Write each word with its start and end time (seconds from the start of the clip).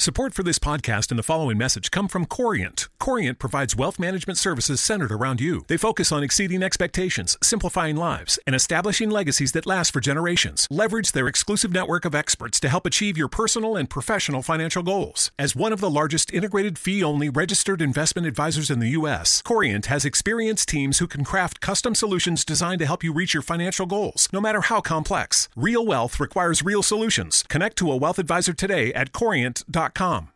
Support 0.00 0.32
for 0.32 0.44
this 0.44 0.60
podcast 0.60 1.10
and 1.10 1.18
the 1.18 1.24
following 1.24 1.58
message 1.58 1.90
come 1.90 2.06
from 2.06 2.24
Corient. 2.24 2.86
Corient 3.00 3.40
provides 3.40 3.74
wealth 3.74 3.98
management 3.98 4.38
services 4.38 4.80
centered 4.80 5.10
around 5.10 5.40
you. 5.40 5.64
They 5.66 5.76
focus 5.76 6.12
on 6.12 6.22
exceeding 6.22 6.62
expectations, 6.62 7.36
simplifying 7.42 7.96
lives, 7.96 8.38
and 8.46 8.54
establishing 8.54 9.10
legacies 9.10 9.50
that 9.52 9.66
last 9.66 9.92
for 9.92 10.00
generations. 10.00 10.68
Leverage 10.70 11.10
their 11.10 11.26
exclusive 11.26 11.72
network 11.72 12.04
of 12.04 12.14
experts 12.14 12.60
to 12.60 12.68
help 12.68 12.86
achieve 12.86 13.18
your 13.18 13.26
personal 13.26 13.74
and 13.74 13.90
professional 13.90 14.40
financial 14.40 14.84
goals. 14.84 15.32
As 15.36 15.56
one 15.56 15.72
of 15.72 15.80
the 15.80 15.90
largest 15.90 16.32
integrated 16.32 16.78
fee 16.78 17.02
only 17.02 17.28
registered 17.28 17.82
investment 17.82 18.28
advisors 18.28 18.70
in 18.70 18.78
the 18.78 18.90
U.S., 18.90 19.42
Corient 19.42 19.86
has 19.86 20.04
experienced 20.04 20.68
teams 20.68 21.00
who 21.00 21.08
can 21.08 21.24
craft 21.24 21.60
custom 21.60 21.96
solutions 21.96 22.44
designed 22.44 22.78
to 22.78 22.86
help 22.86 23.02
you 23.02 23.12
reach 23.12 23.34
your 23.34 23.42
financial 23.42 23.84
goals, 23.84 24.28
no 24.32 24.40
matter 24.40 24.60
how 24.60 24.80
complex. 24.80 25.47
Real 25.64 25.86
wealth 25.86 26.16
requires 26.20 26.60
real 26.62 26.82
solutions. 26.82 27.38
Connect 27.52 27.76
to 27.76 27.86
a 27.90 27.96
wealth 28.02 28.18
advisor 28.18 28.52
today 28.62 28.82
at 28.94 29.08
corient.com. 29.20 30.26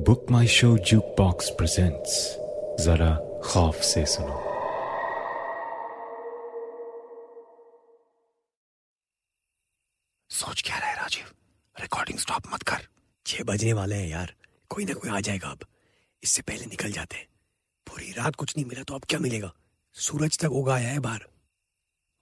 Book 0.00 0.26
my 0.30 0.46
show 0.46 0.78
jukebox 1.18 1.50
presents 1.50 2.12
जरा 2.84 3.40
खौफ 3.44 3.74
से 3.74 4.06
सुनो 4.06 4.36
सोच 10.30 10.62
क्या 10.62 10.78
रहा 10.78 10.88
है 10.88 10.96
Rajiv? 10.96 11.24
Recording 11.80 12.18
stop 12.18 12.42
मत 12.54 12.62
कर। 12.62 12.86
छह 13.26 13.44
बजने 13.44 13.72
वाले 13.72 13.96
हैं 13.96 14.08
यार। 14.08 14.34
कोई 14.68 14.84
ना 14.84 14.94
कोई 14.94 15.10
आ 15.10 15.20
जाएगा 15.20 15.48
अब। 15.48 15.66
इससे 16.22 16.42
पहले 16.42 16.66
निकल 16.66 16.92
जाते। 16.92 17.16
हैं 17.16 17.26
पूरी 17.86 18.12
रात 18.12 18.36
कुछ 18.36 18.56
नहीं 18.56 18.66
मिला 18.66 18.82
तो 18.82 18.94
अब 18.94 19.04
क्या 19.08 19.20
मिलेगा? 19.20 19.52
सूरज 19.92 20.38
तक 20.38 20.50
उगा 20.50 20.74
आया 20.74 20.88
है 20.88 20.98
बाहर। 20.98 21.26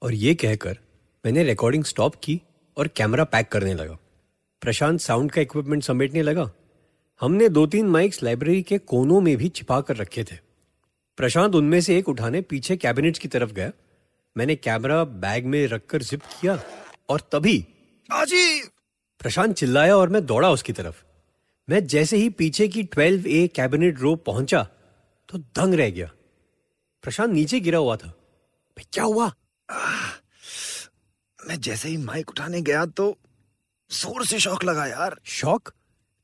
और 0.02 0.14
ये 0.14 0.34
कहकर 0.34 0.85
मैंने 1.26 1.42
रिकॉर्डिंग 1.44 1.84
स्टॉप 1.84 2.14
की 2.14 2.42
और 2.76 2.88
कैमरा 2.88 3.24
पैक 3.24 3.48
करने 3.48 3.74
लगा। 3.74 3.98
प्रशांत 4.60 5.00
साउंड 5.00 5.32
का 5.32 5.40
इक्विपमेंट 5.40 5.82
समेटने 5.82 6.22
लगा। 6.22 6.50
हमने 7.20 7.48
दो 7.48 7.66
तीन 7.66 7.86
माइक्स 7.86 8.22
लाइब्रेरी 8.22 8.62
के 8.62 8.78
कोनों 8.78 9.20
में 9.20 9.36
भी 9.36 9.48
छिपा 9.48 9.80
कर 9.80 9.96
रखे 9.96 10.24
थे। 10.24 10.36
प्रशांत 11.16 11.54
उनमें 11.54 11.80
से 11.80 11.98
एक 11.98 12.08
उठाने 12.08 12.40
पीछे 12.40 12.76
कैबिनेट्स 12.76 13.18
की 13.18 13.28
तरफ़ 13.28 13.52
गया। 13.52 13.70
मैंने 14.36 14.56
कैमरा 14.56 15.04
बैग 15.04 15.46
में 15.46 15.66
रखकर 15.66 16.02
जिप 16.02 16.22
किया 16.22 16.62
और 17.08 17.20
तभी 17.20 17.58
राजीव 18.12 18.68
प्रशांत 19.18 19.54
चिल्लाया 19.54 19.96
और 19.96 20.08
मैं 20.08 20.26
दौड़ा 20.26 20.50
उसकी 20.50 20.72
तरफ़। 20.72 21.02
मैं 21.70 21.86
जैसे 21.86 22.16
ही 22.16 22.30
पीछे 22.30 22.68
की 22.68 22.82
ट्वेल्व 22.82 23.26
ए 23.26 23.48
कैबिनेट 23.48 24.00
रो 24.00 24.14
पहुँचा 24.16 24.68
तो 25.28 25.38
दंग 25.38 25.74
रह 25.74 25.90
गया। 25.90 26.10
प्रशांत 27.02 27.30
नीचे 27.30 27.60
गिरा 27.60 27.78
हुआ 27.78 27.96
था। 27.96 28.14
क्या 28.92 29.04
हुआ? 29.04 29.32
मैं 31.46 31.60
जैसे 31.60 31.88
ही 31.88 31.96
माइक 31.96 32.30
उठाने 32.30 32.60
गया 32.60 32.84
तो 32.86 33.16
ज़ोर 33.90 34.24
से 34.26 34.38
शौक 34.38 34.64
लगा 34.64 34.86
यार। 34.86 35.16
शॉक? 35.24 35.72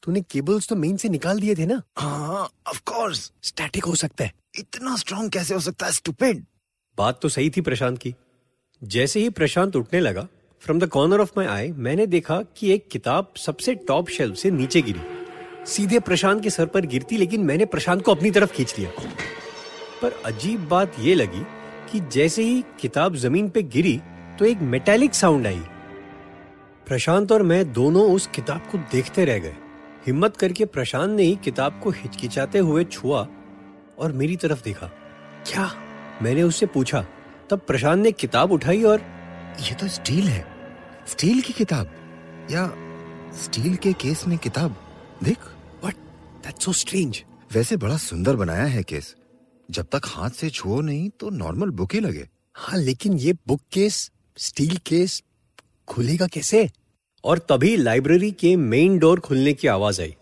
तूने 0.03 0.21
केबल्स 0.21 0.69
तो 0.69 0.77
मेन 0.77 0.97
से 0.97 1.09
निकाल 1.09 1.41
दिए 1.41 1.55
थे 1.55 1.67
ना? 1.67 1.81
हाँ 1.99 2.49
ऑफ़ 2.69 2.81
कोर्स 2.87 3.31
स्टैटिक 3.43 3.85
हो 3.85 3.95
सकता 3.95 4.25
है। 4.25 4.33
इतना 4.59 4.97
स्ट्रांग 4.97 5.31
कैसे 5.31 5.55
हो 5.55 5.61
सकता 5.61 5.87
है? 5.87 5.93
स्टूपिड 5.93 6.45
बात 6.99 7.21
तो 7.23 7.29
सही 7.29 7.51
थी 7.51 7.61
प्रशांत 7.61 7.99
की। 7.99 8.15
जैसे 8.83 9.21
ही 9.21 9.31
प्रशांत 9.31 9.77
उठने 9.77 10.01
लगा 10.01 10.27
from 10.63 10.79
the 10.79 10.89
corner 10.89 11.21
of 11.21 11.31
my 11.37 11.47
eye 11.47 11.71
मैंने 11.79 12.07
देखा 12.07 12.41
कि 12.57 12.73
एक 12.73 12.89
किताब 12.89 13.33
सबसे 13.37 13.75
टॉप 13.89 14.09
शेल्फ 14.09 14.37
से 14.37 14.51
नीचे 14.51 14.83
गिरी। 14.83 15.01
सीधे 15.67 15.99
प्रशांत 16.01 16.43
के 16.43 16.51
सर 16.51 16.67
पर 16.67 16.87
गिरती 16.87 17.17
लेकिन 17.17 17.45
मैंने 17.45 17.65
प्रशांत 17.65 18.03
को 18.03 18.15
अपनी 18.15 18.31
तरफ़ 18.31 18.53
खींच 18.53 18.79
लिया। 18.79 18.91
पर 20.03 20.23
अजीब 20.25 20.69
बात 20.69 20.99
यह 20.99 21.15
लगी 21.17 21.45
कि 21.93 22.01
जैसे 22.13 22.43
ही 22.43 22.63
किताब 22.81 23.17
ज़मीन 23.17 23.49
पे 23.51 23.63
गिरी 23.63 24.01
तो 24.39 24.45
एक 24.45 24.59
मेटेलिक 24.59 25.15
साउंड 25.15 25.47
आई। 25.47 25.61
प्रशांत 26.87 27.33
और 27.33 27.43
मैं 27.43 27.73
दोनों 27.73 28.11
उस 28.13 28.27
किताब 28.27 28.61
को 28.73 28.79
देखते 28.79 29.25
रह 29.25 29.39
गए। 29.39 29.57
हिम्मत 30.07 30.37
करके 30.37 30.65
प्रशांत 30.65 31.11
ने 31.11 31.23
ही 31.23 31.37
किताब 31.37 31.81
को 31.85 31.91
हिचकिचाते 31.91 32.59
हुए 32.59 32.85
छुआ 32.85 33.27
और 33.99 34.13
मेरी 34.13 34.37
तरफ़ 34.37 34.63
देखा। 34.65 34.87
क्या? 35.47 35.71
मैंने 36.23 36.43
उससे 36.43 36.67
पूछा। 36.67 37.07
तब 37.51 37.59
प्रशांत 37.59 38.03
ने 38.03 38.13
किताब 38.13 38.53
उठाई 38.53 38.83
और 38.83 39.01
ये 39.61 39.75
तो 39.75 39.89
स्टील 39.89 40.29
है। 40.29 40.47
स्टील 41.07 41.41
की 41.41 41.53
किताब? 41.53 41.91
या 42.51 42.67
स्टील 43.35 43.77
के 43.77 43.93
केस 43.93 44.27
में 44.27 44.39
किताब? 44.39 44.77
देख 45.23 45.39
व्हाट 45.81 45.95
दैट्स 46.45 46.65
सो 46.65 46.73
स्ट्रेंज 46.73 47.25
वैसे 47.53 47.77
बड़ा 47.77 47.97
सुंदर 47.97 48.37
बनाया 48.37 48.65
है 48.65 48.83
केस। 48.83 49.15
जब 49.71 49.87
तक 49.93 50.03
हाथ 50.07 50.31
से 50.31 50.51
छुओ 50.51 50.81
नहीं 50.81 51.09
तो 51.11 51.31
नॉर्मल 51.31 51.71
बुक 51.71 51.95
ही 51.95 52.01
लगे। 52.01 52.29
हाँ 52.55 52.79
लेकिन 52.79 53.13
ये 53.13 53.33
बुक 53.33 53.61
केस 53.73 54.11
स्टील 54.37 54.77
केस 54.77 55.23
खुलेगा 55.89 56.27
कैसे? 56.27 56.71
और 57.25 57.39
तभी 57.39 57.77
लाइब्रेरी 57.77 58.31
के 58.33 58.57
मेन 58.57 58.99
डोर 58.99 59.21
खुलने 59.21 59.53
की 59.53 59.69
आवाज़ 59.69 60.03
आई। 60.03 60.17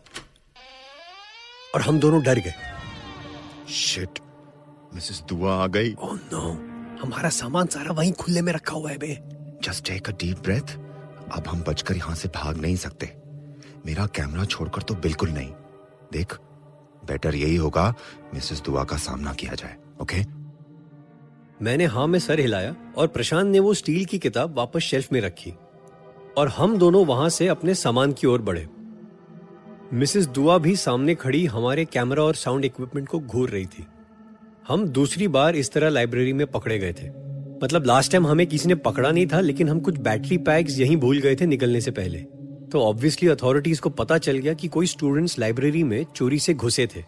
और 1.74 1.82
हम 1.82 2.00
दोनों 2.00 2.22
डर 2.22 2.38
गए। 2.38 2.54
शिट 3.72 4.18
मिसेस 4.94 5.22
दुआ 5.28 5.54
आ 5.54 5.66
गई। 5.66 5.94
ओह 5.94 6.14
नो 6.32 6.50
हमारा 7.02 7.28
सामान 7.28 7.66
सारा 7.66 7.92
वहीं 7.92 8.12
खुले 8.12 8.42
में 8.42 8.52
रखा 8.52 8.74
हुआ 8.76 8.90
है 8.90 8.98
बे। 8.98 9.18
Just 9.64 9.84
take 9.84 10.08
a 10.08 10.12
deep 10.12 10.38
breath 10.38 10.76
अब 11.32 11.44
हम 11.48 11.62
बचकर 11.62 11.96
यहाँ 11.96 12.14
से 12.14 12.28
भाग 12.28 12.56
नहीं 12.56 12.76
सकते। 12.76 13.12
मेरा 13.86 14.06
कैमरा 14.06 14.44
छोड़कर 14.44 14.82
तो 14.82 14.94
बिल्कुल 14.94 15.30
नहीं। 15.30 15.50
देख 16.12 16.34
बेटर 17.04 17.34
यही 17.34 17.56
होगा 17.56 17.94
मिसेस 18.34 18.60
दुआ 18.60 18.84
का 18.84 18.96
सामना 18.96 19.32
किया 19.32 19.54
जाए 19.54 19.76
ओके 20.02 20.39
मैंने 21.62 21.84
हाँ 21.84 22.06
में 22.06 22.18
सर 22.18 22.40
हिलाया 22.40 22.76
और 22.96 23.06
प्रशांत 23.06 23.46
ने 23.46 23.58
वो 23.58 23.74
स्टील 23.74 24.04
की 24.04 24.18
किताब 24.18 24.54
वापस 24.56 24.80
शेल्फ 24.80 25.12
में 25.12 25.20
रखी। 25.20 25.52
और 26.36 26.48
हम 26.48 26.78
दोनों 26.78 27.06
वहाँ 27.06 27.28
से 27.28 27.46
अपने 27.48 27.74
सामान 27.74 28.12
की 28.12 28.26
ओर 28.26 28.42
बढ़े। 28.42 28.68
मिसेस 29.92 30.26
दुआ 30.26 30.58
भी 30.58 30.76
सामने 30.76 31.14
खड़ी 31.14 31.46
हमारे 31.46 31.84
कैमरा 31.84 32.22
और 32.22 32.34
साउंड 32.34 32.64
इक्विपमेंट 32.64 33.08
को 33.08 33.18
घूर 33.18 33.50
रही 33.50 33.66
थी। 33.66 33.86
हम 34.68 34.88
दूसरी 34.88 35.28
बार 35.28 35.56
इस 35.56 35.72
तरह 35.72 35.88
लाइब्रेरी 35.88 36.32
में 36.32 36.46
पकड़े 36.46 36.78
गए 36.78 36.92
थे। 36.92 37.08
मतलब 37.64 37.86
लास्ट 37.86 38.12
टाइम 38.12 38.26
हमें 38.26 38.46
किसी 38.46 38.68
ने 38.68 38.74
पकड़ा 38.74 39.10
नहीं 39.10 39.26
था, 39.26 39.40
लेकिन 39.40 39.68
हम 39.68 39.80
कुछ 39.80 39.98
बैटरी 39.98 40.38
पैक्स 40.38 40.78
यहीं 40.78 40.96
भूल 40.96 41.18
गए 41.18 41.36
थे 41.36 41.46
निकलने 41.46 41.80
से 41.80 41.90
पहले। 41.90 42.18
तो 42.72 42.82
ऑब्वियसली 42.82 43.28
अथॉरिटीज 43.28 43.80
को 43.80 43.90
पता 43.90 44.18
चल 44.18 44.38
गया 44.38 44.54
कि 44.54 44.68
कोई 44.68 44.86
स्टूडेंट्स 44.86 45.38
लाइब्रेरी 45.38 45.82
में 45.82 46.04
चोरी 46.16 46.38
से 46.38 46.54
घुसे 46.54 46.86
थे। 46.86 47.04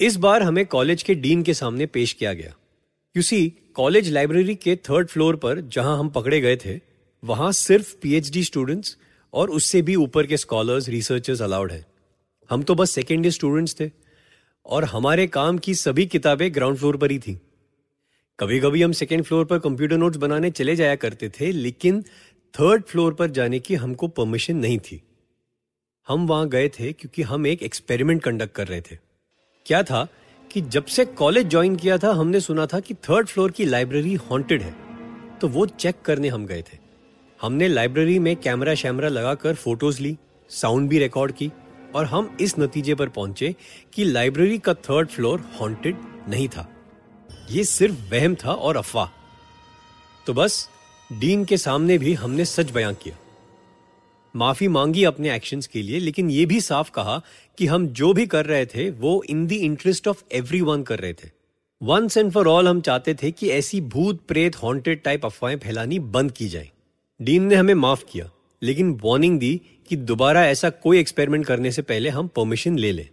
इस 0.00 0.16
बार 0.16 0.42
हमें 0.42 0.66
कॉलेज 0.66 1.02
के 1.02 1.14
डीन 1.14 1.42
के 1.42 1.54
सामने 1.54 1.86
पेश 1.86 2.12
किया 2.12 2.32
गया। 2.32 2.52
यू 3.16 3.22
सी 3.22 3.48
कॉलेज 3.74 4.08
लाइब्रेरी 4.12 4.54
के 4.54 4.74
थर्ड 4.76 5.08
फ्लोर 5.08 5.36
पर 5.36 5.60
जहाँ 5.60 5.98
हम 5.98 6.08
पकड़े 6.08 6.40
गए 6.40 6.56
थे, 6.56 6.78
वहाँ 7.22 7.50
सिर्फ़ 7.52 7.94
पीएचडी 8.02 8.42
स्टूडेंट्स 8.44 8.96
और 9.34 9.50
उससे 9.50 9.82
भी 9.82 9.94
ऊपर 9.96 10.26
के 10.26 10.36
स्कॉलर्स 10.36 10.88
रिसर्चर्स 10.88 11.42
अलाउड 11.42 11.72
है। 11.72 11.84
हम 12.50 12.62
तो 12.62 12.74
बस 12.74 12.90
सेकेंड 12.90 13.24
ईयर 13.26 13.32
स्टूडेंट्स 13.32 13.76
थे 13.80 13.90
और 14.66 14.84
हमारे 14.84 15.26
काम 15.26 15.58
की 15.58 15.74
सभी 15.74 16.06
किताबें 16.06 16.54
ग्राउंड 16.54 16.78
फ्लोर 16.78 16.96
पर 16.96 17.10
ही 17.10 17.18
थी। 17.18 17.38
कभी 18.38 18.60
कभी 18.60 18.82
हम 18.82 18.92
सेकेंड 18.92 19.24
फ्लोर 19.24 19.44
पर 19.44 19.58
कंप्यूटर 19.58 19.96
नोट्स 19.96 20.16
बनाने 20.16 20.50
चले 20.50 20.76
जाया 20.76 20.96
करते 20.96 21.28
थे, 21.30 21.52
लेकिन 21.52 22.02
थर्ड 22.54 22.82
फ्लोर 22.82 23.14
पर 23.14 23.30
जाने 23.30 23.58
की 23.58 23.74
हमको 23.74 24.08
परमिशन 24.08 24.56
नहीं 24.56 24.78
थी। 24.78 25.02
हम 26.08 26.26
वहाँ 26.26 26.48
गए 26.48 26.68
थे 26.68 26.92
क्योंकि 26.92 27.22
हम 27.22 27.46
एक 27.46 27.62
एक्सपेरिमेंट 27.62 28.22
कंडक्ट 28.22 28.54
कर 28.54 28.68
रहे 28.68 28.80
थे। 28.80 28.98
क्या 29.66 29.82
था? 29.82 30.06
कि 30.54 30.60
जब 30.60 30.84
से 30.84 31.04
कॉलेज 31.04 31.46
ज्वाइन 31.46 31.76
किया 31.76 31.98
था, 31.98 32.10
हमने 32.10 32.40
सुना 32.40 32.66
था 32.66 32.80
कि 32.80 32.94
थर्ड 32.94 33.26
फ्लोर 33.26 33.50
की 33.50 33.64
लाइब्रेरी 33.64 34.14
हॉन्टेड 34.14 34.62
है। 34.62 34.76
तो 35.38 35.48
वो 35.48 35.66
चेक 35.66 35.94
करने 36.04 36.28
हम 36.28 36.46
गए 36.46 36.62
थे। 36.62 36.78
हमने 37.42 37.68
लाइब्रेरी 37.68 38.18
में 38.18 38.36
कैमरा 38.36 38.74
शैमरा 38.74 39.08
लगाकर 39.08 39.54
फ़ोटोज़ 39.54 40.02
ली 40.02 40.18
साउंड 40.48 40.88
भी 40.88 40.98
रिकॉर्ड 40.98 41.32
की, 41.32 41.52
और 41.94 42.04
हम 42.04 42.36
इस 42.40 42.58
नतीजे 42.58 42.94
पर 42.94 43.08
पहुँचे 43.08 43.56
कि 43.92 44.04
लाइब्रेरी 44.04 44.58
का 44.58 44.74
थर्ड 44.74 45.08
फ्लोर 45.08 45.50
हॉन्टेड 45.60 45.96
नहीं 46.28 46.48
था। 46.48 46.70
ये 47.50 47.64
सिर्फ़ 47.64 48.14
वहम 48.14 48.34
था 48.34 48.52
और 48.52 48.76
अफवाह। 48.76 49.08
तो 50.26 50.32
बस 50.32 50.70
डीन 51.12 51.44
के 51.44 51.56
सामने 51.56 51.98
भी 51.98 52.14
हमने 52.14 52.44
सच 52.44 52.70
बयां 52.70 52.94
किया। 52.94 53.16
माफ़ी 54.36 54.68
मांगी 54.68 55.04
अपने 55.04 55.36
एक्शंस 55.36 55.66
के 55.66 55.82
लिए, 55.82 55.98
लेकिन 55.98 56.30
यह 56.30 56.46
भी 56.46 56.60
साफ़ 56.60 56.90
कहा 56.90 57.22
कि 57.58 57.66
हम 57.66 57.88
जो 57.88 58.12
भी 58.12 58.26
कर 58.26 58.46
रहे 58.46 58.66
थे, 58.66 58.90
वो 58.90 59.24
in 59.28 59.46
the 59.46 59.52
interest 59.52 60.08
of 60.08 60.22
every 60.32 60.60
कर 60.82 60.98
रहे 60.98 61.12
थे। 61.12 61.30
वंस 61.82 62.16
एंड 62.16 62.32
फॉर 62.32 62.48
ऑल 62.48 62.68
हम 62.68 62.80
चाहते 62.80 63.14
थे 63.14 63.30
कि 63.30 63.48
ऐसी 63.48 63.80
भूत, 63.80 64.26
प्रेत 64.26 64.56
हॉन्टेड 64.56 65.02
टाइप 65.02 65.24
अफवाहें 65.24 65.58
फैलानी 65.58 65.98
बंद 65.98 66.32
की 66.32 66.48
जाए। 66.48 66.70
डीन 67.22 67.44
ने 67.44 67.54
हमें 67.54 67.74
माफ़ 67.74 68.04
किया, 68.04 68.30
लेकिन 68.62 69.00
वार्निंग 69.04 69.38
दी 69.38 69.60
कि 69.88 69.96
दोबारा 69.96 70.46
ऐसा 70.46 70.70
कोई 70.70 70.98
एक्सपेरिमेंट 70.98 71.46
करने 71.46 71.72
से 71.72 71.82
पहले 71.82 72.08
हम 72.08 72.28
परमिशन 72.28 72.78
ले 72.78 72.92
लें। 72.92 73.08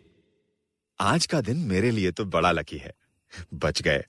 आज 0.99 1.25
का 1.25 1.41
दिन 1.41 1.57
मेरे 1.57 1.91
लिए 1.91 2.11
तो 2.11 2.25
बड़ा 2.25 2.51
लकी 2.51 2.77
है। 2.77 2.93
बच 3.53 3.81
गए। 3.81 4.05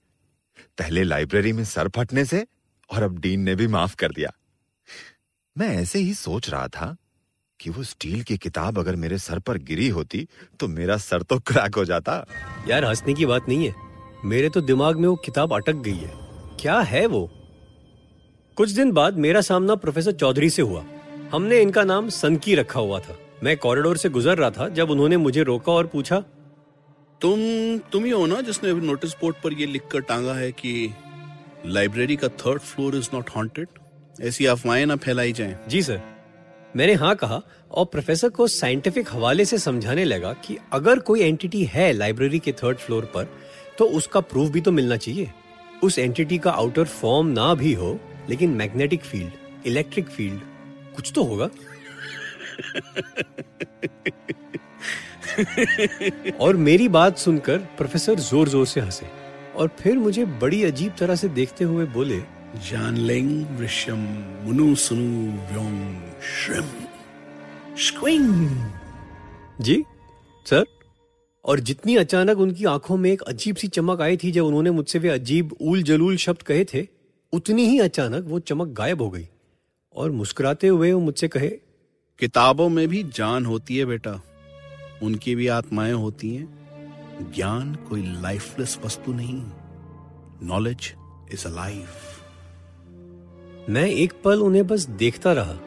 पहले 0.79 1.05
लाइब्रेरी 1.05 1.53
में 1.53 1.65
सर 1.65 1.89
फटने 1.89 2.25
से, 2.25 2.47
और 2.91 3.03
अब 3.03 3.19
डीन 3.19 3.41
ने 3.41 3.55
भी 3.55 3.67
माफ़ 3.67 3.97
कर 3.97 4.13
दिया। 4.13 4.33
मैं 5.59 5.69
ऐसे 5.69 5.99
ही 5.99 6.15
सोच 6.15 6.51
रहा 6.51 6.69
था 6.69 6.97
कि 7.63 7.71
वो 7.71 7.83
स्टील 7.83 8.23
की 8.23 8.37
किताब 8.39 8.79
अगर 8.79 8.97
मेरे 8.97 9.19
सर 9.19 9.39
पर 9.39 9.59
गिरी 9.59 9.89
होती 9.89 10.27
तो 10.61 10.69
मेरा 10.69 10.97
सर 10.97 11.23
तो 11.23 11.39
क्रैक 11.39 11.75
हो 11.75 11.85
जाता। 11.85 12.25
यार 12.69 12.85
हंसने 12.85 13.15
की 13.15 13.27
बात 13.27 13.49
नहीं 13.49 13.67
है। 13.67 13.75
मेरे 14.25 14.49
तो 14.49 14.61
दिमाग 14.61 14.97
में 14.97 15.09
वो 15.09 15.15
किताब 15.17 15.53
अटक 15.53 15.77
गई 15.77 15.97
है। 15.97 16.13
क्या 16.61 16.81
है 16.81 17.07
वो? 17.07 17.31
कुछ 18.57 18.71
दिन 18.71 18.93
बाद 18.93 19.19
मेरा 19.19 19.41
सामना 19.41 19.75
प्रोफेसर 19.75 20.13
चौधरी 20.13 20.51
से 20.51 20.63
हुआ। 20.63 20.85
हमने 21.33 21.61
इनका 21.61 21.85
नाम 21.85 22.09
सनकी 22.09 22.55
रखा 22.55 22.81
हुआ 22.81 22.99
था। 23.01 23.17
मैं 23.43 23.57
कॉरिडोर 23.57 23.97
से 23.97 24.09
गुजर 24.09 24.39
रहा 24.39 24.51
था 24.51 24.69
जब 24.69 24.91
उन्होंने 24.91 25.17
मुझे 25.17 25.43
रोका 25.43 25.73
और 25.73 25.87
पूछा 25.87 26.19
तुम 27.21 27.41
तुम 27.93 28.05
ही 28.05 28.11
हो 28.11 28.27
ना 28.27 28.41
जिसने 28.41 28.73
नोटिस 28.73 29.13
बोर्ड 29.13 29.37
पर 29.45 29.53
ये 29.53 29.67
लिखकर 29.67 30.01
टांगा 30.01 30.35
है 30.35 30.53
कि 30.53 30.95
लाइब्रेरी 31.67 32.17
का 32.17 32.29
third 32.29 32.61
floor 32.61 32.97
is 32.97 33.09
not 33.15 33.31
haunted 33.37 33.69
ऐसी 34.21 34.47
अफवाहें 34.47 34.87
ना 34.87 34.97
फैलाई 34.97 35.33
जाएँ। 35.33 35.57
जी 35.69 35.83
सर 35.83 36.01
मैंने 36.77 36.93
हाँ 36.95 37.15
कहा 37.17 37.41
और 37.71 37.85
प्रोफेसर 37.85 38.29
को 38.29 38.47
साइंटिफिक 38.47 39.09
हवाले 39.13 39.45
से 39.45 39.59
समझाने 39.59 40.05
लगा 40.05 40.33
कि 40.45 40.57
अगर 40.73 40.99
कोई 41.01 41.21
एंटिटी 41.23 41.65
है 41.65 41.93
लाइब्रेरी 41.93 42.39
के 42.39 42.53
थर्ड 42.53 42.79
फ्लोर 42.79 43.05
पर 43.15 43.29
तो 43.79 43.85
उसका 43.99 44.21
प्रूफ 44.23 44.51
भी 44.53 44.61
तो 44.61 44.73
मिलना 44.73 44.97
चाहिए। 44.97 45.31
उस 45.83 45.99
एंटिटी 45.99 46.39
का 46.39 46.51
आउटर 46.51 46.85
फॉर्म 46.85 47.27
ना 47.29 47.55
भी 47.55 47.73
हो, 47.75 47.99
लेकिन 48.29 48.51
मैग्नेटिक 48.51 49.03
फ़ील्ड, 49.03 49.33
इलेक्ट्रिक 49.67 50.09
फ़ील्ड, 50.09 50.41
कुछ 50.97 51.13
तो 51.15 51.23
होगा। 51.25 51.49
और 56.39 56.57
मेरी 56.59 56.89
बात 56.91 57.19
सुनकर 57.19 57.59
प्रोफेसर 57.77 58.19
ज़ोर 58.21 58.49
ज़ोर 58.49 58.67
से 58.67 58.81
हंसे 58.81 59.07
और 59.57 59.69
फिर 59.79 59.97
मुझे 59.99 60.25
बड़ी 60.25 60.63
अजीब 60.65 60.95
तरह 60.99 61.17
से 61.17 61.29
देखते 61.31 61.65
हुए 61.65 61.85
बोले 61.89 62.21
जानलिंग 62.57 63.47
वृश्यम 63.59 63.99
मुनु 64.45 64.75
सुनु 64.75 65.33
व्योंग 65.53 66.03
श्रिम। 66.23 66.65
स्क्विंग 67.77 68.57
जी 69.61 69.85
सर 70.47 70.65
और 71.45 71.61
जितनी 71.61 71.97
अचानक 71.97 72.39
उनकी 72.39 72.65
आँखों 72.65 72.97
में 72.97 73.11
एक 73.13 73.23
अजीब 73.23 73.57
सी 73.57 73.69
चमक 73.69 74.01
आई 74.01 74.17
थी 74.17 74.33
जब 74.33 74.45
उन्होंने 74.45 74.71
मुझसे 74.71 74.99
वे 74.99 75.09
अजीब 75.09 75.57
उल 75.61 75.83
जलूल 75.83 76.17
शब्द 76.17 76.43
कहे 76.43 76.65
थे 76.65 76.87
उतनी 77.33 77.67
ही 77.67 77.79
अचानक 77.79 78.25
वो 78.25 78.39
चमक 78.39 78.69
गायब 78.69 79.03
हो 79.03 79.11
गई 79.11 79.29
और 79.97 80.11
मुस्कुराते 80.11 80.69
हुए 80.69 80.93
वो 80.93 81.01
मुझसे 81.01 81.29
कहे 81.29 81.49
किताबों 82.19 82.69
में 82.69 82.89
भी 82.89 83.03
जान 83.03 83.47
होती 83.47 83.77
है 83.77 83.85
बेटा 83.85 84.21
उनकी 85.03 85.35
भी 85.35 85.47
आत्माएँ 85.49 85.93
होती 85.93 86.35
हैं। 86.35 87.33
ज्ञान 87.35 87.75
कोई 87.75 88.03
लाइफलेस 88.23 88.79
वस्तु 88.85 89.13
नहीं 89.13 89.43
नॉलेज 90.43 90.95
इज़ 91.33 91.49
अलाइव 91.49 91.87
मैं 93.71 93.87
एक 93.87 94.13
पल 94.25 94.41
उन्हें 94.43 94.67
बस 94.67 94.85
देखता 94.99 95.33
रहा। 95.33 95.59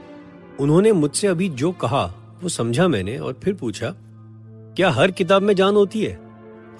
उन्होंने 0.60 0.92
मुझसे 0.92 1.28
अभी 1.28 1.50
जो 1.50 1.72
कहा 1.72 2.04
वो 2.44 2.50
समझा 2.50 2.88
मैंने 2.88 3.18
और 3.18 3.40
फिर 3.44 3.54
पूछा 3.54 3.94
क्या 4.78 4.90
हर 4.90 5.12
किताब 5.12 5.42
में 5.42 5.54
जान 5.56 5.76
होती 5.76 6.04
है? 6.04 6.14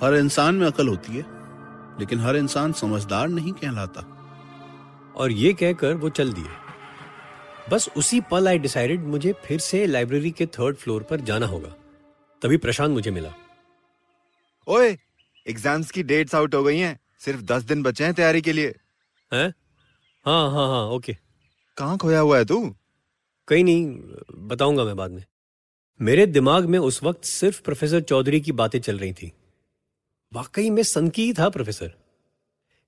हर 0.02 0.16
इंसान 0.16 0.56
में 0.56 0.68
अकल 0.68 0.88
होती 0.88 1.14
है 1.14 1.26
लेकिन 2.00 2.20
हर 2.20 2.36
इंसान 2.36 2.74
समझदार 2.74 3.28
नहीं 3.28 3.52
कहलाता। 3.52 4.12
और 5.16 5.32
ये 5.32 5.54
कहकर 5.54 5.94
वो 5.94 6.10
चल 6.10 6.34
दिए। 6.34 6.46
बस 7.72 7.90
उसी 7.98 8.22
पल 8.22 8.48
आई 8.48 8.58
डिसाइडेड 8.58 9.04
मुझे 9.06 9.34
फिर 9.46 9.60
से 9.60 9.86
लाइब्रेरी 9.86 10.32
के 10.32 10.46
थर्ड 10.46 10.76
फ्लोर 10.76 11.04
पर 11.04 11.22
जाना 11.22 11.46
होगा। 11.46 11.70
तभी 12.42 12.58
प्रशांत 12.58 12.92
मुझे 12.92 13.12
मिला। 13.12 13.34
ओए 14.68 14.98
एग्ज़ाम्स 15.46 15.92
की 15.92 16.04
डेट्स 16.04 16.36
आउट 16.36 16.56
हो 16.56 16.64
गई 16.64 16.78
हैं। 16.78 17.00
सिर्फ़ 17.20 17.42
दस 17.42 17.64
दिन 17.64 17.84
बचे 17.84 18.04
हैं 18.04 18.14
तैयारी 18.14 18.42
के 18.42 18.54
लिए। 18.54 18.76
हैं? 19.32 19.54
हाँ 20.26 20.52
हाँ 20.52 20.68
हाँ 20.68 20.88
ओके। 20.90 21.14
कहाँ 21.78 21.98
खोया 21.98 22.20
हुआ 22.20 22.38
है 22.38 22.46
तू? 22.46 22.60
कहीं 23.48 23.64
नहीं 23.64 23.86
बताऊँगा 24.48 24.84
मैं 24.84 24.96
बाद 24.96 25.12
में। 25.12 25.24
मेरे 26.00 26.26
दिमाग 26.26 26.66
में 26.66 26.78
उस 26.80 27.04
वक्त 27.04 27.26
सिर्फ़ 27.26 27.62
प्रोफेसर 27.62 28.02
चौधरी 28.02 28.40
की 28.42 28.52
बातें 28.52 28.80
चल 28.80 28.98
रही 29.00 29.14
थी। 29.14 29.32
वाकई 30.32 30.70
में 30.70 30.82
सनकी 30.84 31.32
था 31.34 31.50
प्रोफेसर। 31.50 31.92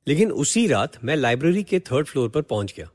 लेकिन 0.07 0.31
उसी 0.31 0.65
रात 0.67 1.03
मैं 1.03 1.15
लाइब्रेरी 1.15 1.63
के 1.63 1.79
थर्ड 1.79 2.07
फ्लोर 2.07 2.29
पर 2.29 2.41
पहुँच 2.41 2.73
गया। 2.77 2.89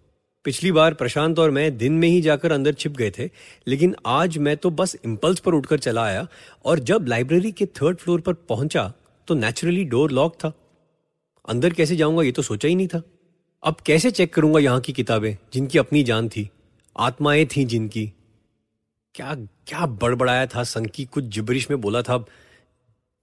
पिछली 0.45 0.73
बार 0.73 0.95
प्रशांत 0.95 1.39
और 1.39 1.51
मैं 1.51 1.77
दिन 1.79 1.93
में 1.93 2.09
ही 2.09 2.21
जाकर 2.21 2.53
अंदर 2.53 2.73
छिप 2.73 2.93
गए 2.93 3.11
थे 3.11 3.29
लेकिन 3.69 3.95
आज 4.07 4.39
मैं 4.39 4.57
तो 4.57 4.71
बस 4.71 4.97
इम्पल्स 5.05 5.41
पर 5.41 5.55
उठकर 5.55 5.79
चला 5.79 6.05
आया 6.05 6.27
और 6.65 6.79
जब 6.81 7.07
लाइब्रेरी 7.09 7.53
के 7.53 7.67
थर्ड 7.67 7.99
फ्लोर 7.99 8.21
पर 8.21 8.35
पहुँचा 8.35 8.93
तो 9.29 9.35
नेचुरली 9.35 9.85
डोर 9.85 10.11
लॉक 10.11 10.35
था। 10.35 10.53
अंदर 11.49 11.73
कैसे 11.73 11.97
जाऊँगा 11.97 12.23
ये 12.23 12.33
तो 12.33 12.43
सोचा 12.43 12.69
ही 12.69 12.75
नहीं 12.75 12.89
था। 12.89 13.03
अब 13.65 13.77
कैसे 13.87 14.11
चेक 14.11 14.33
करूँगा 14.35 14.61
यहाँ 14.61 14.81
की 14.81 14.93
किताबें, 14.93 15.37
जिनकी 15.55 15.79
अपनी 15.79 16.03
जान 16.03 16.29
थी? 16.29 16.49
आत्माएँ 16.97 17.45
थी 17.47 17.65
जिनकी। 17.65 18.13
क्या 19.15 19.35
क्या 19.35 19.87
बड़बड़ाया 19.87 20.47
था 20.47 20.63
संकी 20.63 21.05
कुछ 21.05 21.25
जिबरिश 21.25 21.71
में 21.71 21.81
बोला 21.81 22.03
था 22.03 22.25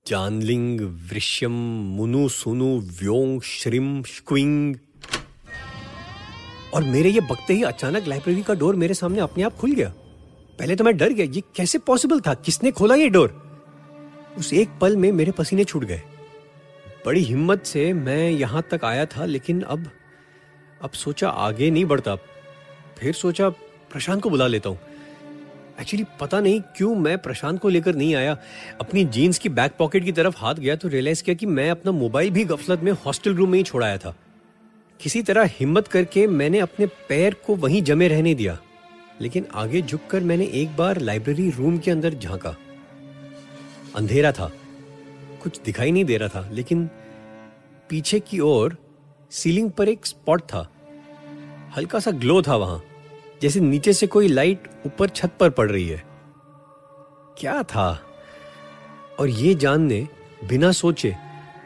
जानलिंग 0.07 0.81
वृश्यम 1.12 1.51
मुनु, 1.97 2.30
सुनु, 2.30 2.80
व्योंग, 2.80 3.41
श्रिम 3.41 4.01
स्क्विंग 4.03 4.75
और 6.74 6.83
मेरे 6.83 7.09
ये 7.09 7.21
बकते 7.21 7.53
ही 7.53 7.63
अचानक 7.63 8.07
लाइब्रेरी 8.07 8.44
का 8.44 8.53
डोर 8.53 8.75
मेरे 8.75 8.94
सामने 8.94 9.19
अपने 9.19 9.44
आप 9.44 9.56
खुल 9.56 9.71
गया। 9.71 9.94
पहले 10.59 10.75
तो 10.75 10.83
मैं 10.83 10.97
डर 10.97 11.13
गया, 11.13 11.25
ये 11.25 11.44
कैसे 11.56 11.77
पॉसिबल 11.77 12.19
था? 12.19 12.33
किसने 12.33 12.71
खोला 12.71 12.95
ये 12.95 13.09
डोर? 13.09 13.30
उस 14.38 14.53
एक 14.53 14.80
पल 14.81 14.97
में 14.97 15.12
मेरे 15.12 15.31
पसीने 15.31 15.63
छूट 15.63 15.83
गए। 15.83 16.01
बड़ी 17.06 17.24
हिम्मत 17.24 17.65
से 17.65 17.94
मैं 17.94 18.30
यहाँ 18.30 18.68
तक 18.71 18.85
आया 18.85 19.06
था, 19.06 19.25
लेकिन 19.25 19.62
अब 19.62 19.89
अब 20.81 20.92
सोचा 20.92 21.30
आगे 21.30 21.70
नहीं 21.72 21.86
बढ़ता। 21.86 22.16
फिर 22.98 23.14
सोचा 23.14 23.50
प्रशांत 23.50 24.22
को 24.22 24.30
बुला 24.30 24.48
लेता 24.48 24.70
हूँ। 24.70 24.80
एक्चुअली 25.81 26.06
पता 26.20 26.40
नहीं 26.40 26.62
क्यों 26.78 26.96
मैं 26.96 27.18
प्रशांत 27.18 27.60
को 27.60 27.70
लेकर 27.70 27.96
नहीं 27.96 28.16
आया। 28.16 28.38
अपनी 28.81 29.06
जीन्स 29.06 29.38
की 29.38 29.50
बैक 29.50 29.72
पॉकेट 29.80 30.06
की 30.06 30.12
तरफ़ 30.12 30.38
हाथ 30.38 30.56
गया 30.56 30.76
तो 30.76 30.88
रियलाइज़ 30.88 31.24
किया 31.24 31.36
कि 31.36 31.46
मैं 31.46 31.70
अपना 31.72 31.92
मोबाइल 31.92 32.31
भी 32.31 32.44
गफलत 32.46 32.80
में 32.80 32.92
हॉस्टल 32.92 33.36
रूम 33.36 33.50
में 33.50 33.58
ही 33.58 33.64
छोड़ाया 33.64 33.98
था। 33.98 34.16
किसी 35.00 35.22
तरह 35.22 35.44
हिम्मत 35.44 35.88
करके 35.88 36.28
मैंने 36.28 36.60
अपने 36.60 36.86
पैर 36.86 37.34
को 37.34 37.56
वहीं 37.56 37.81
जमे 37.84 38.08
रहने 38.08 38.36
दिया। 38.36 38.58
लेकिन 39.22 39.46
आगे 39.54 39.81
झुककर 39.81 40.24
मैंने 40.24 40.46
एक 40.46 40.76
बार 40.78 40.98
लाइब्रेरी 40.98 41.50
रूम 41.50 41.78
के 41.78 41.92
अंदर 41.92 42.14
झांका। 42.14 42.56
अंधेरा 43.96 44.31
था। 44.31 44.52
कुछ 45.44 45.60
दिखाई 45.62 45.92
नहीं 45.92 46.06
दे 46.06 46.18
रहा 46.18 46.30
था, 46.30 46.50
लेकिन 46.52 46.90
पीछे 47.90 48.20
की 48.20 48.40
ओर 48.40 48.78
सीलिंग 49.31 49.72
पर 49.72 49.90
एक 49.90 50.06
स्पॉट 50.06 50.42
था। 50.42 50.68
हल्का 51.78 52.00
सा 52.00 52.12
ग्लो 52.12 52.42
था 52.42 52.56
वहाँ, 52.56 52.84
जैसे 53.42 53.60
नीचे 53.60 53.94
से 53.94 54.08
कोई 54.08 54.28
लाइट 54.28 54.68
ऊपर 54.86 55.10
छत 55.10 55.31
पर 55.40 55.50
पड़ 55.50 55.72
रही 55.72 55.88
है। 55.88 56.04
क्या 57.38 57.64
था? 57.64 58.02
और 59.20 59.30
ये 59.30 59.56
जानने 59.56 60.08
बिना 60.50 60.72
सोचे 60.72 61.16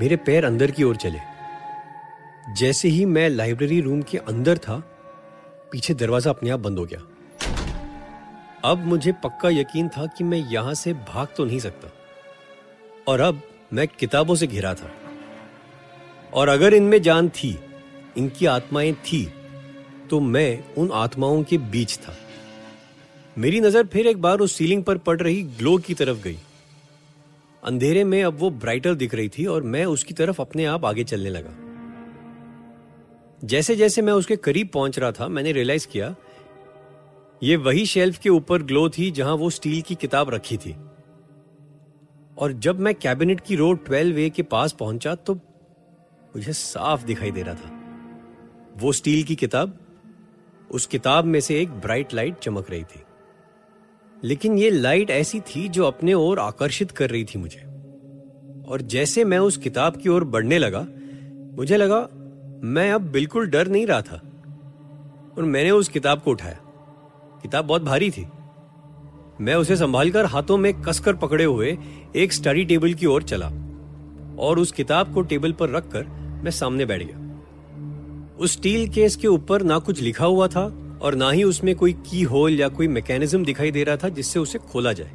मेरे 0.01 0.15
पैर 0.15 0.45
अंदर 0.45 0.71
की 0.71 0.83
ओर 0.83 0.95
चले। 0.95 1.19
जैसे 2.57 2.87
ही 2.87 3.05
मैं 3.05 3.29
लाइब्रेरी 3.29 3.81
रूम 3.81 4.01
के 4.01 4.17
अंदर 4.17 4.57
था, 4.57 4.77
पीछे 5.71 5.93
दरवाज़ा 5.93 6.31
अपने 6.31 6.49
आप 6.49 6.59
बंद 6.59 6.79
हो 6.79 6.85
गया। 6.85 6.99
अब 8.65 8.85
मुझे 8.85 9.11
पक्का 9.11 9.49
यकीन 9.49 9.89
था 9.89 10.05
कि 10.05 10.23
मैं 10.23 10.37
यहाँ 10.37 10.73
से 10.73 10.93
भाग 10.93 11.27
तो 11.37 11.45
नहीं 11.45 11.59
सकता। 11.59 11.87
और 13.07 13.19
अब 13.19 13.41
मैं 13.73 13.87
किताबों 13.87 14.35
से 14.35 14.47
घिरा 14.47 14.73
था। 14.73 14.91
और 16.33 16.49
अगर 16.49 16.73
इनमें 16.73 17.01
जान 17.01 17.29
थी, 17.29 17.57
इनकी 18.17 18.45
आत्माएँ 18.45 18.93
थी 19.03 19.27
तो 20.09 20.19
मैं 20.19 20.63
उन 20.75 20.91
आत्माओं 20.91 21.43
के 21.43 21.57
बीच 21.57 21.97
था। 21.97 22.15
मेरी 23.37 23.59
नज़र 23.61 23.85
फिर 23.85 24.07
एक 24.07 24.21
बार 24.21 24.39
उस 24.39 24.55
सीलिंग 24.55 24.83
पर 24.83 24.97
पड़ 24.97 25.19
रही 25.21 25.41
ग्लो 25.43 25.77
की 25.77 25.93
तरफ़ 25.93 26.23
गई। 26.23 26.37
अंधेरे 27.63 28.03
में 28.03 28.23
अब 28.23 28.37
वो 28.39 28.49
ब्राइटर 28.49 28.95
दिख 28.95 29.13
रही 29.15 29.29
थी 29.29 29.45
और 29.45 29.63
मैं 29.63 29.85
उसकी 29.85 30.13
तरफ़ 30.13 30.41
अपने 30.41 30.65
आप 30.65 30.85
आगे 30.85 31.03
चलने 31.03 31.29
लगा। 31.29 31.53
जैसे 33.41 33.75
जैसे 33.75 34.01
मैं 34.01 34.13
उसके 34.13 34.35
करीब 34.35 34.69
पहुँच 34.73 34.99
रहा 34.99 35.11
था, 35.11 35.27
मैंने 35.27 35.51
रियलाइज़ 35.51 35.87
किया, 35.87 36.15
ये 37.43 37.55
वही 37.55 37.85
शेल्फ 37.85 38.17
के 38.17 38.29
ऊपर 38.29 38.63
ग्लो 38.63 38.87
थी 38.89 39.09
जहाँ 39.11 39.33
वो 39.35 39.49
स्टील 39.49 39.81
की 39.81 39.95
किताब 39.95 40.29
रखी 40.29 40.57
थी। 40.57 40.75
और 42.37 42.53
जब 42.57 42.79
मैं 42.79 42.93
कैबिनेट 42.95 43.41
की 43.41 43.55
रोड 43.55 43.83
ट्वेल्व 43.85 44.19
ए 44.19 44.29
के 44.29 44.43
पास 44.43 44.71
पहुँचा 44.71 45.15
तो 45.15 45.39
मुझे 46.35 46.53
साफ़ 46.53 47.05
दिखाई 47.05 47.31
दे 47.31 47.41
रहा 47.41 47.55
था। 47.55 47.79
वो 48.77 48.91
स्टील 48.91 49.23
की 49.23 49.35
किताब, 49.35 49.79
उस 50.71 50.85
किताब 50.85 51.25
में 51.25 51.39
से 51.39 51.61
एक 51.61 51.69
ब्राइट 51.69 52.13
लाइट 52.13 52.39
चमक 52.39 52.71
रही 52.71 52.83
थी। 52.83 53.03
लेकिन 54.23 54.57
ये 54.57 54.69
लाइट 54.69 55.09
ऐसी 55.09 55.39
थी 55.39 55.69
जो 55.69 55.85
अपने 55.85 56.13
ओर 56.13 56.39
आकर्षित 56.39 56.91
कर 56.91 57.09
रही 57.09 57.25
थी 57.25 57.39
मुझे। 57.39 57.59
और 58.67 58.81
जैसे 58.81 59.23
मैं 59.23 59.39
उस 59.39 59.57
किताब 59.57 59.95
की 59.95 60.09
ओर 60.09 60.23
बढ़ने 60.23 60.57
लगा, 60.57 60.87
मुझे 61.57 61.77
लगा, 61.77 62.09
मैं 62.63 62.91
अब 62.91 63.01
बिल्कुल 63.01 63.47
डर 63.47 63.67
नहीं 63.67 63.87
रहा 63.87 64.01
था। 64.01 64.21
और 65.37 65.43
मैंने 65.43 65.71
उस 65.71 65.89
किताब 65.89 66.21
को 66.21 66.31
उठाया। 66.31 66.59
किताब 67.41 67.65
बहुत 67.65 67.81
भारी 67.81 68.11
थी। 68.11 68.27
मैं 69.41 69.55
उसे 69.55 69.75
संभालकर 69.75 70.25
हाथों 70.25 70.57
में 70.57 70.81
कसकर 70.81 71.15
पकड़े 71.15 71.43
हुए 71.43 71.77
एक 72.15 72.33
स्टडी 72.33 72.65
टेबल 72.65 72.93
की 72.93 73.05
ओर 73.05 73.23
चला। 73.23 73.47
और 74.39 74.59
उस 74.59 74.71
किताब 74.71 75.13
को 75.13 75.21
टेबल 75.21 75.51
पर 75.51 75.69
रखकर 75.69 76.22
मैं 76.43 76.51
सामने 76.51 76.85
बैठ 76.85 77.03
गया। 77.03 77.19
उस 78.39 78.53
स्टील 78.53 78.89
केस 78.89 79.15
के 79.15 79.27
ऊपर 79.27 79.61
ना 79.61 79.79
कुछ 79.79 80.01
लिखा 80.01 80.25
हुआ 80.25 80.47
था 80.47 80.99
और 81.01 81.15
ना 81.15 81.31
ही 81.31 81.43
उसमें 81.43 81.75
कोई 81.75 81.93
की 81.93 82.21
होल 82.21 82.59
या 82.59 82.67
कोई 82.67 82.87
मैकेनिज्म 82.87 83.45
दिखाई 83.45 83.71
दे 83.71 83.83
रहा 83.83 83.97
था 83.97 84.09
जिससे 84.09 84.39
उसे 84.39 84.59
खोला 84.59 84.93
जाए। 84.93 85.11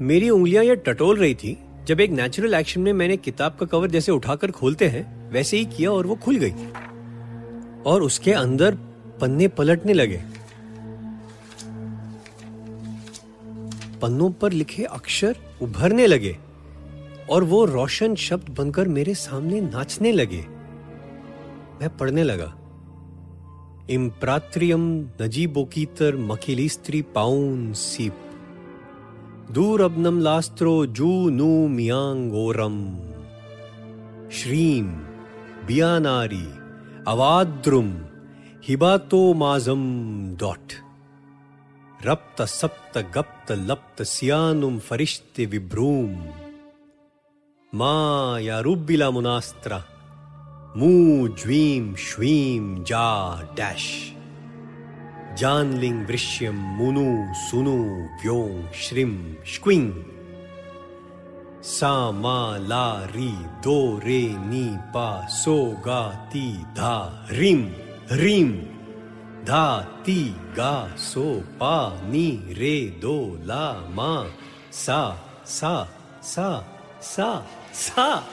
मेरी 0.00 0.30
उंगलियाँ 0.30 0.64
यह 0.64 0.74
टटोल 0.74 1.16
रही 1.16 1.34
थी, 1.34 1.58
जब 1.86 2.00
एक 2.00 2.10
नेचुरल 2.10 2.54
एक्शन 2.54 2.80
में 2.80 2.92
मैंने 2.92 3.16
किताब 3.16 3.56
का 3.60 3.66
कवर 3.66 3.90
जैसे 3.90 4.12
उठाकर 4.12 4.50
खोलते 4.50 4.88
हैं, 4.88 5.30
वैसे 5.30 5.56
ही 5.56 5.64
किया 5.64 5.90
और 5.90 6.06
वो 6.06 6.14
खुल 6.14 6.36
गई। 6.36 6.52
और 7.86 8.02
उसके 8.02 8.32
अंदर 8.32 8.74
पन्ने 9.20 9.48
पलटने 9.48 9.92
लगे। 9.92 10.22
पन्नों 14.02 14.30
पर 14.30 14.52
लिखे 14.52 14.84
अक्षर 14.84 15.36
उभरने 15.62 16.06
लगे। 16.06 16.38
और 17.30 17.44
वो 17.44 17.64
रोशन 17.64 18.14
शब्द 18.14 18.48
बनकर 18.48 18.88
मेरे 18.88 19.14
सामने 19.14 19.60
नाचने 19.60 20.12
लगे। 20.12 20.44
मैं 21.80 21.88
पढ़ने 21.96 22.22
लगा। 22.22 22.54
इम्प्रात्रियम 23.90 24.88
नजीबोकीतर 25.22 26.16
मकिलिस्त्री 26.16 27.02
पाउन 27.02 27.72
सीप। 27.72 28.24
दूर 29.50 29.82
अबनम 29.82 30.20
लास्त्रो 30.20 30.86
जू 30.86 31.12
नू 31.30 31.68
मियांगोरम 31.68 32.76
श्रीम 34.30 34.86
बियानारी 35.66 36.46
अवाद्रुम 37.08 37.94
हिबातो 38.64 39.34
माजम 39.34 39.82
डॉट। 40.36 40.72
रप्त 42.06 42.42
सप्त 42.42 42.98
गप्त 43.14 43.52
लप्त 43.52 44.02
सियानुम 44.02 44.78
फरिश्ते 44.78 45.46
विभ्रूम 45.46 46.14
मा 47.74 48.38
रुबिला 48.60 49.10
मुनास्त्रा। 49.10 49.76
मू 50.76 51.28
ज्वीम 51.28 51.94
श्वीम 51.94 52.84
जा 52.84 53.08
डैश। 53.56 54.14
जानलिंग 55.38 56.06
वृश्यम 56.06 56.54
मुनु 56.54 57.34
सुनु 57.34 57.74
व्यों 58.22 58.72
श्रिम 58.72 59.36
श्क्विंग 59.46 59.92
सा 61.62 62.10
मा 62.10 62.56
ला 62.56 63.04
री 63.04 63.28
दो 63.64 63.98
रे 63.98 64.22
नी 64.22 64.64
पा 64.94 65.26
सो 65.26 65.56
गा 65.86 66.00
ती 66.32 66.52
धा 66.52 67.26
रिम। 67.30 67.62
रिम। 68.12 68.52
धा 69.44 69.80
ती 69.80 70.34
गा 70.56 70.96
सो 70.96 71.42
पा 71.60 72.00
नी 72.04 72.54
रे 72.54 72.80
दो 73.02 73.38
ला 73.44 73.72
मा 73.90 74.26
सा 74.72 75.00
सा। 75.46 76.77
सा 77.02 77.46
सा 77.74 78.28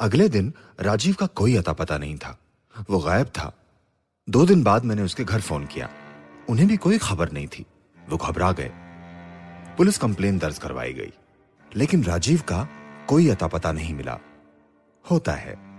अगले 0.00 0.28
दिन 0.28 0.54
राजीव 0.80 1.14
का 1.14 1.26
कोई 1.26 1.56
अता 1.56 1.72
पता 1.72 1.98
नहीं 1.98 2.18
था। 2.18 2.38
वो 2.90 2.98
गायब 2.98 3.26
था। 3.26 3.52
दो 4.30 4.46
दिन 4.46 4.62
बाद 4.62 4.84
मैंने 4.84 5.02
उसके 5.02 5.24
घर 5.24 5.40
फ़ोन 5.40 5.66
किया। 5.66 5.88
उन्हें 6.50 6.68
भी 6.68 6.76
कोई 6.76 6.98
खबर 6.98 7.32
नहीं 7.32 7.48
थी। 7.48 7.66
वो 8.08 8.16
घबरा 8.16 8.52
गए। 8.52 8.70
पुलिस 9.76 9.98
कंप्लेन 9.98 10.38
दर्ज 10.38 10.58
करवाई 10.58 10.92
गई। 10.92 11.12
लेकिन 11.76 12.04
राजीव 12.04 12.40
का 12.40 12.68
कोई 13.08 13.28
अता 13.28 13.46
पता 13.46 13.72
नहीं 13.72 13.94
मिला। 13.94 14.18
होता 15.10 15.32
है। 15.32 15.73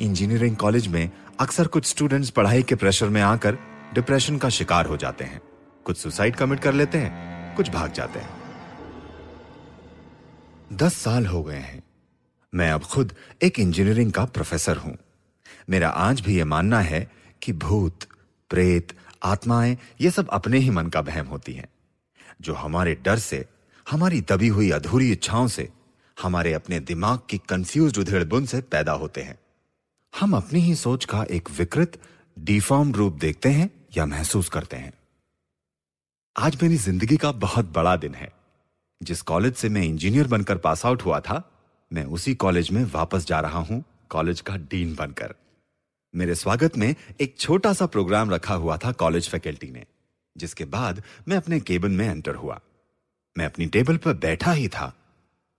इंजीनियरिंग 0.00 0.56
कॉलेज 0.56 0.86
में 0.86 1.10
अक्सर 1.40 1.66
कुछ 1.66 1.84
स्टूडेंट्स 1.84 2.30
पढ़ाई 2.30 2.62
के 2.62 2.74
प्रेशर 2.74 3.08
में 3.08 3.22
आकर 3.22 3.58
डिप्रेशन 3.94 4.38
का 4.38 4.48
शिकार 4.48 4.86
हो 4.86 4.96
जाते 4.96 5.24
हैं। 5.24 5.42
कुछ 5.84 5.96
सुसाइड 5.96 6.36
कमिट 6.36 6.60
कर 6.60 6.72
लेते 6.72 6.98
हैं, 6.98 7.56
कुछ 7.56 7.70
भाग 7.70 7.92
जाते 7.92 8.18
हैं। 8.18 8.42
दस 10.72 10.94
साल 10.94 11.26
हो 11.26 11.42
गए 11.42 11.56
हैं। 11.56 11.82
मैं 12.54 12.70
अब 12.72 12.82
खुद 12.82 13.14
एक 13.42 13.60
इंजीनियरिंग 13.60 14.12
का 14.12 14.24
प्रोफेसर 14.24 14.76
हूँ। 14.76 14.98
मेरा 15.70 15.88
आज 15.88 16.20
भी 16.20 16.38
यह 16.38 16.44
मानना 16.44 16.80
है 16.80 17.12
कि 17.42 17.52
भूत, 17.52 17.98
प्रेत, 18.50 18.92
आत्माएँ, 19.22 19.78
ये 20.00 20.10
सब 20.10 20.28
अपने 20.28 20.58
ही 20.58 20.70
मन 20.70 20.86
का 20.86 21.02
बहम 21.02 21.26
होती 21.26 21.52
हैं। 21.52 21.68
जो 22.40 22.54
हमारे 22.54 22.94
डर 22.94 23.18
से, 23.18 23.46
हमारी 23.90 24.20
दबी 24.20 24.48
हुई 24.48 24.70
अधूरी 24.70 25.12
इच्छाओं 25.12 25.46
से, 25.46 25.68
हमारे 26.22 26.52
अपने 26.52 26.80
दिमाग 26.80 27.20
की 27.30 27.38
कंफ्यूज 27.38 27.98
उधेड़बुन 27.98 28.46
से 28.46 28.60
पैदा 28.60 28.92
होते 28.92 29.20
हैं। 29.20 29.41
हम 30.14 30.34
अपनी 30.36 30.60
ही 30.60 30.74
सोच 30.74 31.04
का 31.04 31.22
एक 31.30 31.50
विकृत 31.50 31.98
डिफॉर्म 32.36 32.92
रूप 32.92 33.12
देखते 33.12 33.48
हैं 33.48 33.68
या 33.96 34.04
महसूस 34.06 34.48
करते 34.48 34.76
हैं। 34.76 34.92
आज 36.36 36.58
मेरी 36.62 36.76
ज़िंदगी 36.76 37.16
का 37.16 37.32
बहुत 37.32 37.72
बड़ा 37.72 37.96
दिन 37.96 38.14
है। 38.14 38.30
जिस 39.00 39.22
कॉलेज 39.22 39.54
से 39.54 39.68
मैं 39.68 39.82
इंजीनियर 39.82 40.26
बनकर 40.26 40.58
पास 40.58 40.86
आउट 40.86 41.02
हुआ 41.02 41.20
था, 41.20 41.42
मैं 41.90 42.04
उसी 42.04 42.34
कॉलेज 42.34 42.70
में 42.70 42.84
वापस 42.84 43.26
जा 43.26 43.40
रहा 43.40 43.58
हूँ, 43.58 43.82
कॉलेज 44.10 44.40
का 44.40 44.56
डीन 44.56 44.94
बनकर। 44.94 45.34
मेरे 46.14 46.34
स्वागत 46.34 46.76
में 46.76 46.94
एक 47.20 47.36
छोटा 47.38 47.72
सा 47.72 47.86
प्रोग्राम 47.86 48.30
रखा 48.30 48.54
हुआ 48.54 48.76
था 48.76 48.92
कॉलेज 48.92 49.28
फैकल्टी 49.28 49.70
ने, 49.70 49.84
जिसके 50.36 50.64
बाद 50.64 51.02
मैं 51.28 51.36
अपने 51.36 51.60
केबिन 51.60 51.92
में 51.92 52.08
एंटर 52.08 52.34
हुआ। 52.34 52.60
मैं 53.36 53.46
अपनी 53.46 53.66
टेबल 53.66 53.96
पर 53.96 54.14
बैठा 54.20 54.52
ही 54.52 54.68
था 54.68 54.94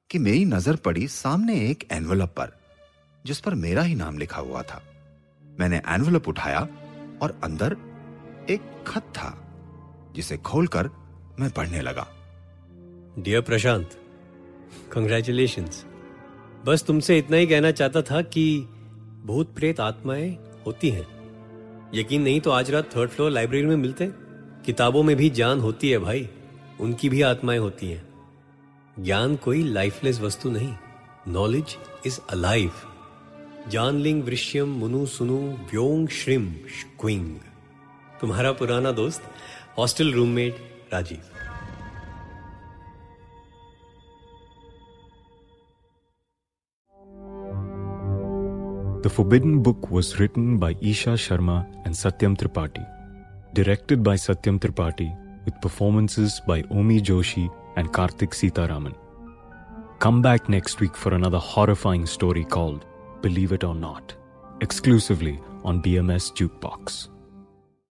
कि 0.10 0.20
मेरी 0.20 0.46
नज़र 0.46 0.76
पड़ी 0.76 1.08
सामने 1.08 1.70
एक 1.70 1.88
एनवलप 1.92 2.34
पर। 2.38 2.63
जिस 3.26 3.40
पर 3.40 3.54
मेरा 3.54 3.82
ही 3.82 3.96
नाम 3.96 4.18
लिखा 4.18 4.42
हुआ 4.42 4.62
था। 4.62 4.82
मैंने 5.60 5.82
एनवलप 5.88 6.28
उठाया 6.28 6.68
और 7.22 7.40
अंदर 7.44 7.78
एक 8.50 8.84
खत 8.88 9.02
था, 9.02 9.56
जिसे 10.16 10.38
खोलकर 10.38 10.90
मैं 11.40 11.50
पढ़ने 11.50 11.82
लगा। 11.82 12.08
डियर 13.20 13.42
प्रशांत 13.42 13.92
कंग्रेचुलेशन 14.92 15.70
बस 16.66 16.84
तुमसे 16.84 17.18
इतना 17.18 17.38
ही 17.38 17.48
कहना 17.48 17.72
चाहता 17.72 18.02
था 18.02 18.22
कि 18.22 18.62
भूत 19.26 19.54
प्रेत 19.56 19.80
आत्माएँ 19.80 20.38
होती 20.66 20.90
हैं। 20.90 21.08
यकीन 21.94 22.22
नहीं 22.22 22.42
तो 22.42 22.52
आज 22.52 22.72
रात 22.72 22.96
थर्ड 22.96 23.10
फ्लोर 23.10 23.32
लाइब्रेरी 23.32 23.68
में 23.68 23.76
मिलते। 23.76 24.08
किताबों 24.66 25.04
में 25.04 25.16
भी 25.16 25.30
जान 25.30 25.60
होती 25.60 25.90
है 25.90 25.98
भाई, 25.98 26.30
उनकी 26.80 27.10
भी 27.10 27.22
आत्माएँ 27.22 27.60
होती 27.60 27.88
हैं। 27.88 28.04
ज्ञान 29.00 29.36
कोई 29.36 29.64
लाइफलेस 29.64 30.20
वस्तु 30.22 30.50
नहीं 30.50 30.74
नॉलेज 31.28 31.78
इज़ 32.06 32.20
अलाइव 32.30 32.72
जानलिंग 33.73 34.23
वृश्यम 34.25 34.69
मुनु 34.81 35.05
सुनु 35.15 35.39
व्योंग 35.71 36.09
श्रिम 36.19 36.45
क्विंग 37.01 37.35
तुम्हारा 38.21 38.53
पुराना 38.61 38.93
दोस्त 39.01 39.31
hostel 39.79 40.13
roommate 40.13 40.57
Rajiv 40.93 41.37
The 49.03 49.11
Forbidden 49.17 49.63
Book 49.63 49.91
was 49.91 50.19
written 50.19 50.59
by 50.59 50.75
Isha 50.81 51.13
Sharma 51.25 51.59
and 51.85 51.95
Satyam 51.95 52.37
Tripathi, 52.37 52.85
directed 53.55 54.03
by 54.03 54.15
Satyam 54.17 54.59
Tripathi, 54.59 55.07
with 55.45 55.61
performances 55.61 56.41
by 56.47 56.65
Omi 56.71 57.01
Joshi 57.01 57.49
and 57.77 57.93
Karthik 57.93 58.35
Sitaraman. 58.41 58.95
Come 60.01 60.21
back 60.21 60.49
next 60.49 60.81
week 60.81 60.97
for 60.97 61.15
another 61.15 61.39
horrifying 61.39 62.07
story 62.07 62.45
called 62.45 62.85
Believe 63.24 63.54
It 63.54 63.64
or 63.64 63.74
Not, 63.74 64.14
exclusively 64.60 65.40
on 65.64 65.82
BMS 65.82 66.34
Jukebox. 66.34 67.08